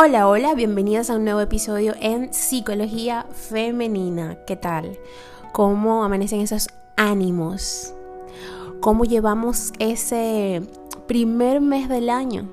[0.00, 4.38] Hola, hola, bienvenidas a un nuevo episodio en Psicología Femenina.
[4.46, 4.96] ¿Qué tal?
[5.50, 7.92] ¿Cómo amanecen esos ánimos?
[8.78, 10.62] ¿Cómo llevamos ese
[11.08, 12.48] primer mes del año?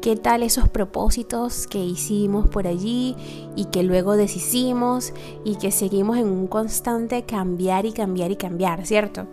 [0.00, 3.16] ¿Qué tal esos propósitos que hicimos por allí
[3.54, 5.12] y que luego deshicimos
[5.44, 9.26] y que seguimos en un constante cambiar y cambiar y cambiar, ¿cierto?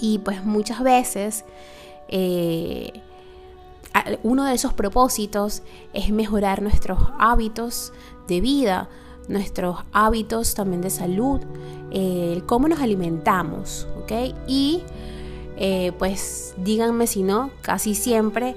[0.00, 1.44] Y pues muchas veces...
[2.08, 3.02] Eh,
[4.22, 5.62] uno de esos propósitos
[5.92, 7.92] es mejorar nuestros hábitos
[8.26, 8.88] de vida,
[9.28, 11.40] nuestros hábitos también de salud,
[11.90, 14.34] eh, cómo nos alimentamos, ¿ok?
[14.46, 14.82] Y
[15.56, 18.56] eh, pues díganme si no, casi siempre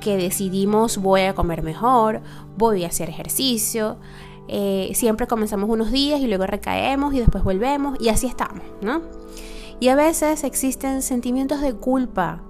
[0.00, 2.20] que decidimos voy a comer mejor,
[2.56, 3.98] voy a hacer ejercicio,
[4.48, 9.02] eh, siempre comenzamos unos días y luego recaemos y después volvemos y así estamos, ¿no?
[9.78, 12.42] Y a veces existen sentimientos de culpa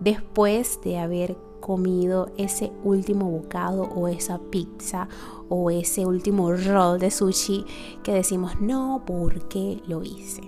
[0.00, 5.06] después de haber comido ese último bocado o esa pizza
[5.50, 7.66] o ese último roll de sushi
[8.02, 10.40] que decimos no porque lo hice.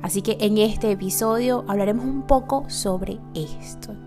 [0.00, 4.05] Así que en este episodio hablaremos un poco sobre esto.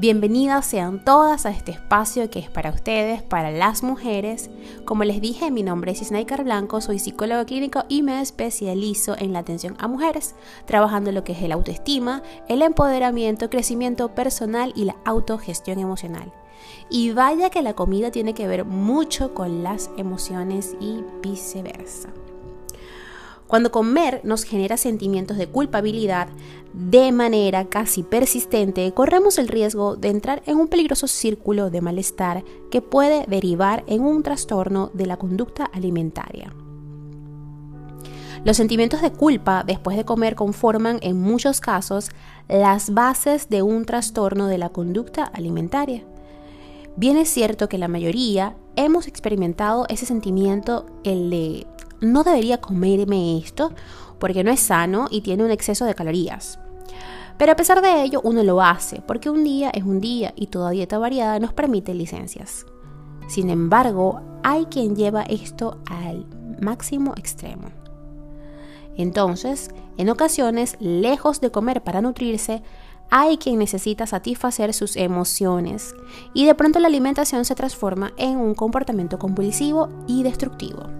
[0.00, 4.48] Bienvenidas sean todas a este espacio que es para ustedes, para las mujeres.
[4.84, 9.32] Como les dije, mi nombre es Isnaikar Blanco, soy psicólogo clínico y me especializo en
[9.32, 14.84] la atención a mujeres, trabajando lo que es el autoestima, el empoderamiento, crecimiento personal y
[14.84, 16.32] la autogestión emocional.
[16.88, 22.10] Y vaya que la comida tiene que ver mucho con las emociones y viceversa.
[23.48, 26.28] Cuando comer nos genera sentimientos de culpabilidad
[26.74, 32.44] de manera casi persistente, corremos el riesgo de entrar en un peligroso círculo de malestar
[32.70, 36.52] que puede derivar en un trastorno de la conducta alimentaria.
[38.44, 42.10] Los sentimientos de culpa después de comer conforman en muchos casos
[42.48, 46.04] las bases de un trastorno de la conducta alimentaria.
[46.96, 51.66] Bien es cierto que la mayoría hemos experimentado ese sentimiento, el de
[52.00, 53.72] no debería comerme esto
[54.18, 56.58] porque no es sano y tiene un exceso de calorías.
[57.38, 60.48] Pero a pesar de ello, uno lo hace, porque un día es un día y
[60.48, 62.66] toda dieta variada nos permite licencias.
[63.28, 66.26] Sin embargo, hay quien lleva esto al
[66.60, 67.68] máximo extremo.
[68.96, 72.62] Entonces, en ocasiones, lejos de comer para nutrirse,
[73.10, 75.94] hay quien necesita satisfacer sus emociones
[76.34, 80.97] y de pronto la alimentación se transforma en un comportamiento compulsivo y destructivo.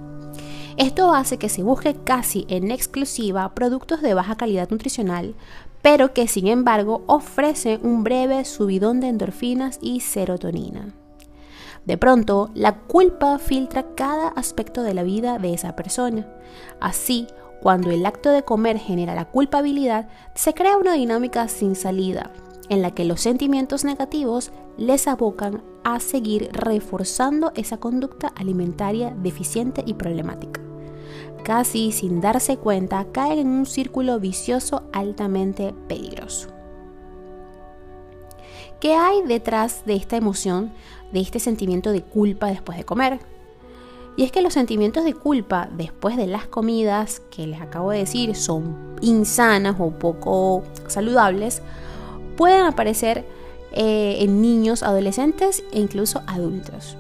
[0.79, 5.35] Esto hace que se busque casi en exclusiva productos de baja calidad nutricional,
[5.83, 10.95] pero que sin embargo ofrecen un breve subidón de endorfinas y serotonina.
[11.85, 16.29] De pronto, la culpa filtra cada aspecto de la vida de esa persona.
[16.79, 17.27] Así,
[17.61, 22.31] cuando el acto de comer genera la culpabilidad, se crea una dinámica sin salida,
[22.69, 29.83] en la que los sentimientos negativos les abocan a seguir reforzando esa conducta alimentaria deficiente
[29.85, 30.68] y problemática
[31.45, 36.49] casi sin darse cuenta, caen en un círculo vicioso altamente peligroso.
[38.81, 40.73] ¿Qué hay detrás de esta emoción,
[41.13, 43.19] de este sentimiento de culpa después de comer?
[44.17, 47.99] Y es que los sentimientos de culpa después de las comidas, que les acabo de
[47.99, 51.63] decir son insanas o poco saludables,
[52.37, 53.25] pueden aparecer
[53.73, 56.97] eh, en niños, adolescentes e incluso adultos.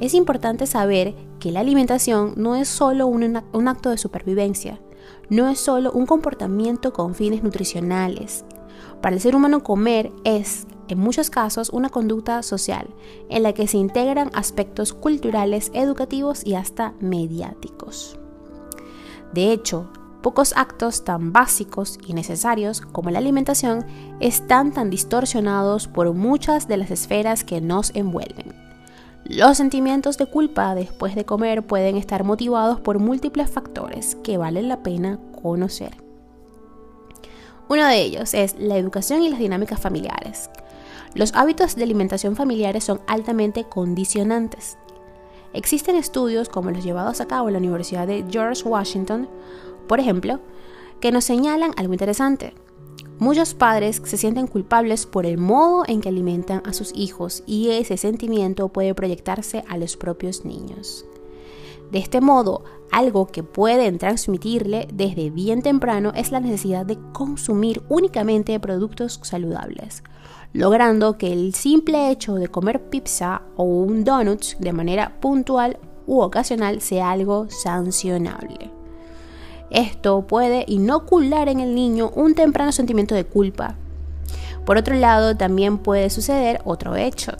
[0.00, 1.14] Es importante saber
[1.44, 4.80] que la alimentación no es solo un, un acto de supervivencia,
[5.28, 8.46] no es solo un comportamiento con fines nutricionales.
[9.02, 12.88] Para el ser humano comer es, en muchos casos, una conducta social
[13.28, 18.18] en la que se integran aspectos culturales, educativos y hasta mediáticos.
[19.34, 19.90] De hecho,
[20.22, 23.84] pocos actos tan básicos y necesarios como la alimentación
[24.18, 28.63] están tan distorsionados por muchas de las esferas que nos envuelven.
[29.24, 34.68] Los sentimientos de culpa después de comer pueden estar motivados por múltiples factores que valen
[34.68, 35.96] la pena conocer.
[37.70, 40.50] Uno de ellos es la educación y las dinámicas familiares.
[41.14, 44.76] Los hábitos de alimentación familiares son altamente condicionantes.
[45.54, 49.30] Existen estudios como los llevados a cabo en la Universidad de George Washington,
[49.88, 50.40] por ejemplo,
[51.00, 52.52] que nos señalan algo interesante.
[53.18, 57.70] Muchos padres se sienten culpables por el modo en que alimentan a sus hijos y
[57.70, 61.04] ese sentimiento puede proyectarse a los propios niños.
[61.92, 67.82] De este modo, algo que pueden transmitirle desde bien temprano es la necesidad de consumir
[67.88, 70.02] únicamente productos saludables,
[70.52, 76.20] logrando que el simple hecho de comer pizza o un donut de manera puntual u
[76.20, 78.83] ocasional sea algo sancionable.
[79.74, 83.74] Esto puede inocular en el niño un temprano sentimiento de culpa.
[84.64, 87.32] Por otro lado, también puede suceder otro hecho.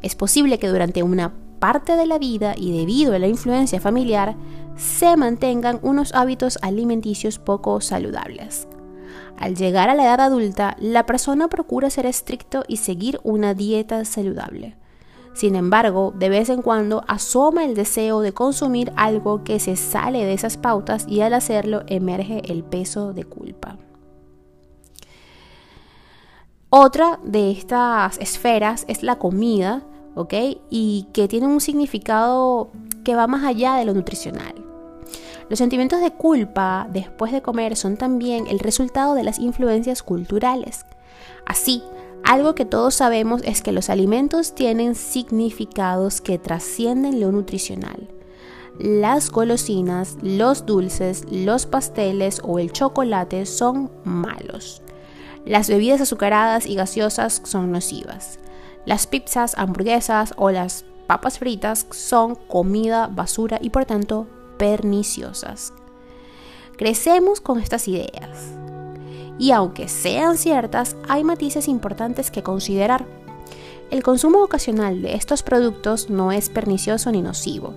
[0.00, 4.36] Es posible que durante una parte de la vida y debido a la influencia familiar
[4.76, 8.66] se mantengan unos hábitos alimenticios poco saludables.
[9.36, 14.06] Al llegar a la edad adulta, la persona procura ser estricto y seguir una dieta
[14.06, 14.76] saludable.
[15.34, 20.24] Sin embargo, de vez en cuando asoma el deseo de consumir algo que se sale
[20.24, 23.76] de esas pautas y al hacerlo emerge el peso de culpa.
[26.70, 29.82] Otra de estas esferas es la comida,
[30.14, 30.34] ¿ok?
[30.70, 32.70] Y que tiene un significado
[33.04, 34.54] que va más allá de lo nutricional.
[35.48, 40.86] Los sentimientos de culpa después de comer son también el resultado de las influencias culturales.
[41.44, 41.82] Así,
[42.24, 48.08] algo que todos sabemos es que los alimentos tienen significados que trascienden lo nutricional.
[48.78, 54.82] Las golosinas, los dulces, los pasteles o el chocolate son malos.
[55.44, 58.38] Las bebidas azucaradas y gaseosas son nocivas.
[58.86, 64.26] Las pizzas, hamburguesas o las papas fritas son comida basura y por tanto
[64.56, 65.74] perniciosas.
[66.76, 68.63] Crecemos con estas ideas
[69.38, 73.06] y aunque sean ciertas, hay matices importantes que considerar.
[73.90, 77.74] El consumo ocasional de estos productos no es pernicioso ni nocivo.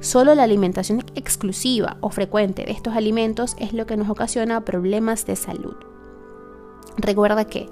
[0.00, 5.26] Solo la alimentación exclusiva o frecuente de estos alimentos es lo que nos ocasiona problemas
[5.26, 5.74] de salud.
[6.96, 7.68] Recuerda que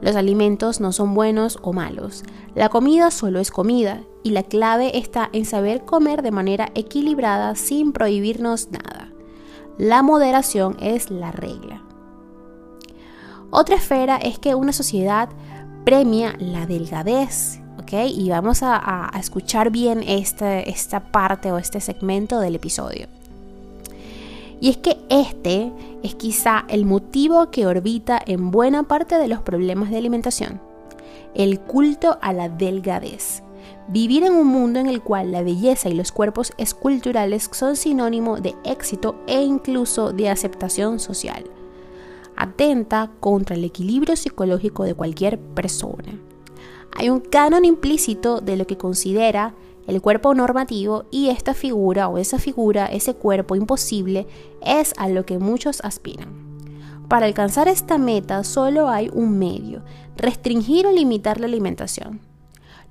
[0.00, 2.22] los alimentos no son buenos o malos.
[2.54, 7.54] La comida solo es comida y la clave está en saber comer de manera equilibrada
[7.56, 9.12] sin prohibirnos nada.
[9.78, 11.82] La moderación es la regla.
[13.50, 15.28] Otra esfera es que una sociedad
[15.84, 17.92] premia la delgadez, ¿ok?
[18.14, 23.08] Y vamos a, escuchar bien este, esta parte o este segmento del episodio.
[24.60, 25.72] Y es que este
[26.04, 30.60] es quizá el motivo que orbita en buena parte de los problemas de alimentación,
[31.34, 33.42] el culto a la delgadez.
[33.88, 38.38] Vivir en un mundo en el cual la belleza y los cuerpos esculturales son sinónimo
[38.38, 41.44] de éxito e incluso de aceptación social
[42.36, 46.18] atenta contra el equilibrio psicológico de cualquier persona.
[46.92, 49.54] Hay un canon implícito de lo que considera
[49.86, 54.26] el cuerpo normativo y esta figura o esa figura, ese cuerpo imposible,
[54.62, 56.28] es a lo que muchos aspiran.
[57.08, 59.82] Para alcanzar esta meta solo hay un medio,
[60.16, 62.20] restringir o limitar la alimentación.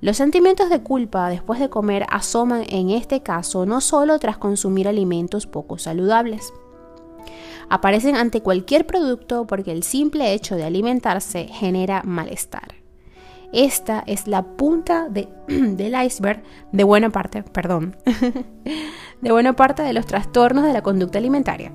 [0.02, 4.88] Los sentimientos de culpa después de comer asoman en este caso no solo tras consumir
[4.88, 6.52] alimentos poco saludables,
[7.70, 12.74] aparecen ante cualquier producto porque el simple hecho de alimentarse genera malestar.
[13.52, 15.08] Esta es la punta
[15.48, 17.96] del iceberg de buena parte, perdón,
[19.20, 21.72] de buena parte de los trastornos de la conducta alimentaria.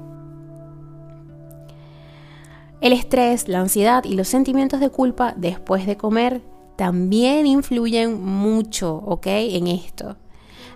[2.81, 6.41] El estrés, la ansiedad y los sentimientos de culpa después de comer
[6.75, 9.27] también influyen mucho, ¿ok?
[9.27, 10.17] En esto.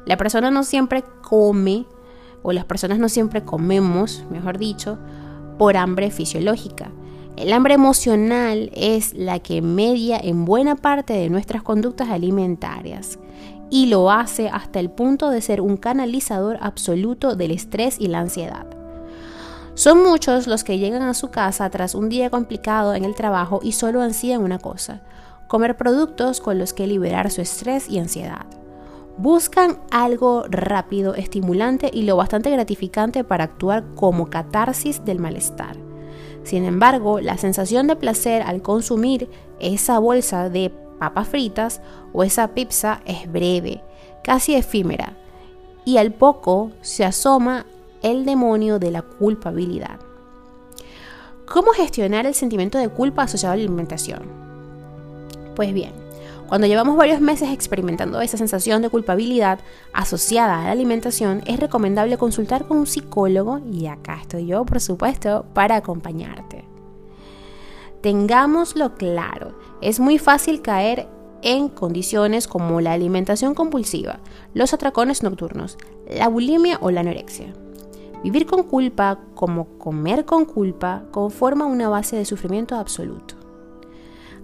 [0.05, 1.85] La persona no siempre come
[2.43, 4.97] o las personas no siempre comemos, mejor dicho,
[5.57, 6.91] por hambre fisiológica.
[7.37, 13.19] El hambre emocional es la que media en buena parte de nuestras conductas alimentarias
[13.69, 18.19] y lo hace hasta el punto de ser un canalizador absoluto del estrés y la
[18.19, 18.65] ansiedad.
[19.75, 23.61] Son muchos los que llegan a su casa tras un día complicado en el trabajo
[23.63, 25.01] y solo ansían una cosa,
[25.47, 28.45] comer productos con los que liberar su estrés y ansiedad.
[29.19, 35.75] Buscan algo rápido, estimulante y lo bastante gratificante para actuar como catarsis del malestar.
[36.43, 41.81] Sin embargo, la sensación de placer al consumir esa bolsa de papas fritas
[42.13, 43.83] o esa pizza es breve,
[44.23, 45.17] casi efímera,
[45.83, 47.65] y al poco se asoma
[48.01, 49.99] el demonio de la culpabilidad.
[51.45, 54.21] ¿Cómo gestionar el sentimiento de culpa asociado a la alimentación?
[55.57, 55.91] Pues bien,
[56.49, 59.59] cuando llevamos varios meses experimentando esa sensación de culpabilidad
[59.93, 64.81] asociada a la alimentación, es recomendable consultar con un psicólogo, y acá estoy yo, por
[64.81, 66.65] supuesto, para acompañarte.
[68.01, 71.07] Tengámoslo claro, es muy fácil caer
[71.43, 74.19] en condiciones como la alimentación compulsiva,
[74.55, 75.77] los atracones nocturnos,
[76.09, 77.53] la bulimia o la anorexia.
[78.23, 83.35] Vivir con culpa, como comer con culpa, conforma una base de sufrimiento absoluto.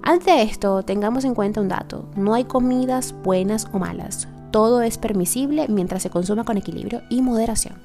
[0.02, 4.98] Ante esto, tengamos en cuenta un dato, no hay comidas buenas o malas, todo es
[4.98, 7.76] permisible mientras se consuma con equilibrio y moderación.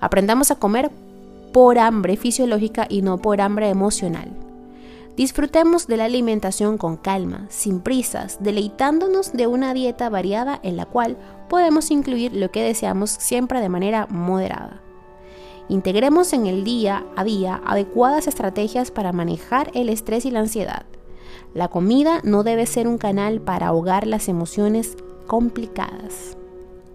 [0.00, 0.90] Aprendamos a comer
[1.52, 4.30] por hambre fisiológica y no por hambre emocional.
[5.16, 10.86] Disfrutemos de la alimentación con calma, sin prisas, deleitándonos de una dieta variada en la
[10.86, 11.16] cual
[11.48, 14.80] podemos incluir lo que deseamos siempre de manera moderada.
[15.70, 20.84] Integremos en el día a día adecuadas estrategias para manejar el estrés y la ansiedad.
[21.54, 24.96] La comida no debe ser un canal para ahogar las emociones
[25.28, 26.36] complicadas.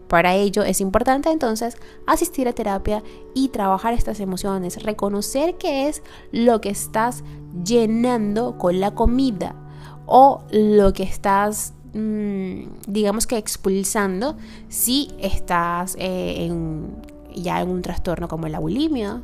[0.10, 3.02] Para ello es importante entonces asistir a terapia
[3.34, 6.04] y trabajar estas emociones, reconocer qué es
[6.34, 7.24] lo que estás
[7.64, 9.56] llenando con la comida
[10.06, 14.36] o lo que estás, mm, digamos que expulsando
[14.68, 16.52] si estás eh,
[17.36, 19.22] ya en un trastorno como la bulimia,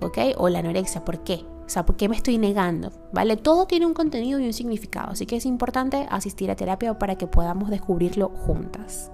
[0.00, 0.18] ¿ok?
[0.36, 1.04] O la anorexia.
[1.04, 1.44] ¿Por qué?
[1.66, 2.92] O sea, ¿por qué me estoy negando?
[3.12, 3.36] ¿Vale?
[3.36, 7.16] Todo tiene un contenido y un significado, así que es importante asistir a terapia para
[7.16, 9.10] que podamos descubrirlo juntas.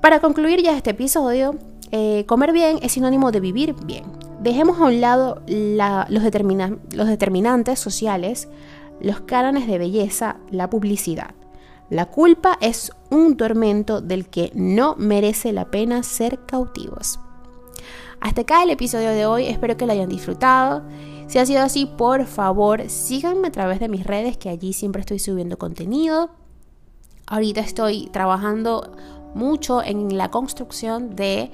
[0.00, 1.56] Para concluir ya este episodio,
[1.90, 4.04] eh, comer bien es sinónimo de vivir bien.
[4.40, 8.48] Dejemos a un lado los, los determinantes sociales,
[9.00, 11.34] los cánones de belleza, la publicidad.
[11.90, 17.18] La culpa es un tormento del que no merece la pena ser cautivos.
[18.20, 20.82] Hasta acá el episodio de hoy, espero que lo hayan disfrutado.
[21.28, 25.00] Si ha sido así, por favor, síganme a través de mis redes, que allí siempre
[25.00, 26.30] estoy subiendo contenido.
[27.26, 28.92] Ahorita estoy trabajando
[29.34, 31.50] mucho en la construcción de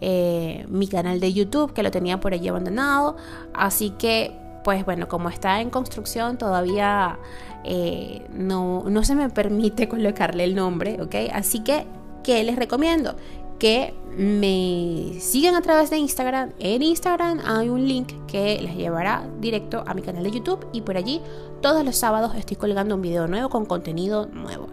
[0.00, 3.16] eh, mi canal de YouTube, que lo tenía por allí abandonado.
[3.54, 7.18] Así que, pues bueno, como está en construcción, todavía
[7.62, 11.14] eh, no, no se me permite colocarle el nombre, ¿ok?
[11.32, 11.86] Así que,
[12.24, 13.14] ¿qué les recomiendo?
[13.58, 16.50] que me sigan a través de Instagram.
[16.58, 20.82] En Instagram hay un link que les llevará directo a mi canal de YouTube y
[20.82, 21.20] por allí
[21.62, 24.68] todos los sábados estoy colgando un video nuevo con contenido nuevo.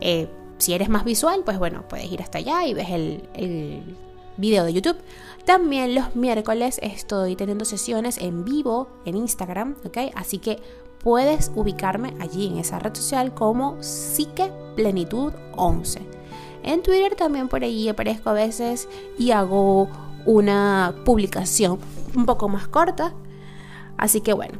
[0.00, 0.28] Eh,
[0.58, 3.82] si eres más visual, pues bueno, puedes ir hasta allá y ves el, el
[4.38, 4.96] video de YouTube.
[5.44, 9.98] También los miércoles estoy teniendo sesiones en vivo en Instagram, ¿ok?
[10.14, 10.58] Así que
[11.02, 16.00] puedes ubicarme allí en esa red social como Psique Plenitud 11.
[16.62, 19.88] En Twitter también por ahí aparezco a veces y hago
[20.26, 21.78] una publicación
[22.14, 23.14] un poco más corta.
[23.96, 24.58] Así que bueno,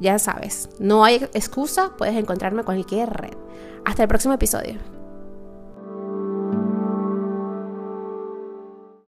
[0.00, 3.34] ya sabes, no hay excusa, puedes encontrarme en cualquier red.
[3.84, 4.99] Hasta el próximo episodio.